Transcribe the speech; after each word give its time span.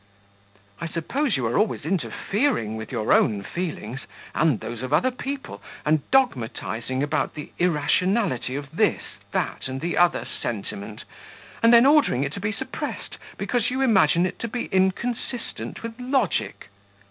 "I 0.79 0.87
suppose 0.87 1.37
you 1.37 1.45
are 1.45 1.59
always 1.59 1.85
interfering 1.85 2.75
with 2.75 2.91
your 2.91 3.13
own 3.13 3.43
feelings, 3.43 3.99
and 4.33 4.59
those 4.59 4.81
of 4.81 4.91
other 4.91 5.11
people, 5.11 5.61
and 5.85 6.01
dogmatizing 6.09 7.03
about 7.03 7.35
the 7.35 7.51
irrationality 7.59 8.55
of 8.55 8.75
this, 8.75 9.03
that, 9.31 9.67
and 9.67 9.79
the 9.79 9.99
other 9.99 10.25
sentiment, 10.25 11.03
and 11.61 11.71
then 11.71 11.85
ordering 11.85 12.23
it 12.23 12.33
to 12.33 12.39
be 12.39 12.51
suppressed 12.51 13.19
because 13.37 13.69
you 13.69 13.81
imagine 13.81 14.25
it 14.25 14.39
to 14.39 14.47
be 14.47 14.65
inconsistent 14.73 15.83
with 15.83 15.99
logic." 15.99 16.69